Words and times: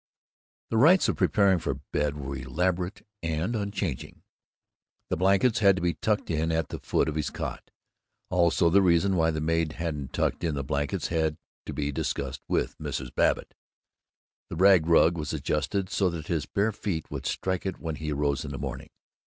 The 0.71 0.77
rites 0.77 1.07
of 1.09 1.17
preparing 1.17 1.59
for 1.59 1.75
bed 1.75 2.17
were 2.17 2.35
elaborate 2.35 3.05
and 3.21 3.55
unchanging. 3.55 4.23
The 5.11 5.15
blankets 5.15 5.59
had 5.59 5.75
to 5.75 5.81
be 5.83 5.93
tucked 5.93 6.31
in 6.31 6.51
at 6.51 6.69
the 6.69 6.79
foot 6.79 7.07
of 7.07 7.13
his 7.13 7.29
cot. 7.29 7.69
(Also, 8.31 8.71
the 8.71 8.81
reason 8.81 9.15
why 9.15 9.29
the 9.29 9.39
maid 9.39 9.73
hadn't 9.73 10.11
tucked 10.11 10.43
in 10.43 10.55
the 10.55 10.63
blankets 10.63 11.09
had 11.09 11.37
to 11.67 11.73
be 11.73 11.91
discussed 11.91 12.41
with 12.47 12.75
Mrs. 12.79 13.13
Babbitt.) 13.13 13.53
The 14.49 14.55
rag 14.55 14.87
rug 14.87 15.19
was 15.19 15.33
adjusted 15.33 15.87
so 15.91 16.09
that 16.09 16.25
his 16.25 16.47
bare 16.47 16.71
feet 16.71 17.11
would 17.11 17.27
strike 17.27 17.67
it 17.67 17.77
when 17.77 17.97
he 17.97 18.11
arose 18.11 18.43
in 18.43 18.49
the 18.49 18.57
morning. 18.57 18.89